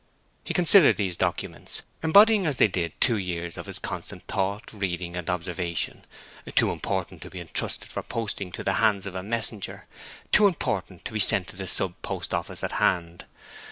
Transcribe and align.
He 0.43 0.55
considered 0.55 0.97
these 0.97 1.15
documents, 1.15 1.83
embodying 2.01 2.47
as 2.47 2.57
they 2.57 2.67
did 2.67 2.99
two 2.99 3.17
years 3.17 3.55
of 3.55 3.67
his 3.67 3.77
constant 3.77 4.23
thought, 4.27 4.73
reading, 4.73 5.15
and 5.15 5.29
observation, 5.29 6.05
too 6.55 6.71
important 6.71 7.21
to 7.21 7.29
be 7.29 7.39
entrusted 7.39 7.91
for 7.91 8.01
posting 8.01 8.51
to 8.53 8.63
the 8.63 8.73
hands 8.81 9.05
of 9.05 9.13
a 9.13 9.21
messenger; 9.21 9.85
too 10.31 10.47
important 10.47 11.05
to 11.05 11.13
be 11.13 11.19
sent 11.19 11.49
to 11.49 11.55
the 11.55 11.67
sub 11.67 11.93
post 12.01 12.33
office 12.33 12.63
at 12.63 12.71
hand. 12.81 13.25